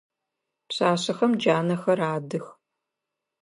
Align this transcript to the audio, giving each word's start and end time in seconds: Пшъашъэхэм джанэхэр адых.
Пшъашъэхэм 0.67 1.31
джанэхэр 1.39 1.99
адых. 2.13 2.45